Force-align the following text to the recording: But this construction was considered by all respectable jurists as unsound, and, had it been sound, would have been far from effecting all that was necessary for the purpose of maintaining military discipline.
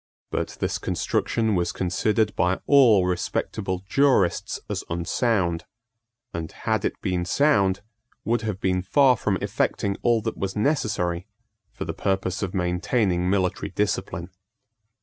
But 0.31 0.57
this 0.59 0.79
construction 0.79 1.53
was 1.53 1.71
considered 1.71 2.35
by 2.35 2.59
all 2.65 3.05
respectable 3.05 3.83
jurists 3.87 4.59
as 4.67 4.83
unsound, 4.89 5.65
and, 6.33 6.51
had 6.51 6.83
it 6.83 6.99
been 7.01 7.23
sound, 7.23 7.81
would 8.25 8.41
have 8.41 8.59
been 8.59 8.81
far 8.81 9.15
from 9.15 9.37
effecting 9.43 9.97
all 10.01 10.19
that 10.23 10.37
was 10.39 10.55
necessary 10.55 11.27
for 11.71 11.85
the 11.85 11.93
purpose 11.93 12.41
of 12.41 12.55
maintaining 12.55 13.29
military 13.29 13.69
discipline. 13.69 14.31